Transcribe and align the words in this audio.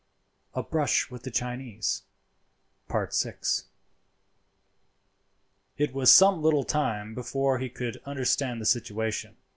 A 0.55 0.63
BRUSH 0.63 1.11
WITH 1.11 1.21
THE 1.21 1.29
CHINESE.—VI. 1.29 3.67
It 5.77 5.93
was 5.93 6.11
some 6.11 6.41
little 6.41 6.63
time 6.63 7.13
before 7.13 7.59
he 7.59 7.69
could 7.69 7.97
understand 8.03 8.59
the 8.59 8.65
situation. 8.65 9.37